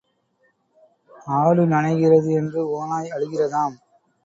[1.33, 3.77] ஆடு நனைகிறது என்று ஓநாய் அழுகிறதாம்